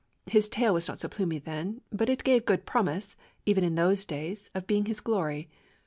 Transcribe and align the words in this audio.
His 0.25 0.49
tail 0.49 0.73
was 0.73 0.87
not 0.87 0.97
so 0.97 1.07
plumy 1.07 1.37
then, 1.37 1.81
but 1.91 2.09
it 2.09 2.23
gave 2.23 2.47
good 2.47 2.65
promise, 2.65 3.15
even 3.45 3.63
in 3.63 3.75
those 3.75 4.03
days, 4.03 4.49
of 4.55 4.65
being 4.65 4.85
his 4.87 4.99
glory. 4.99 5.47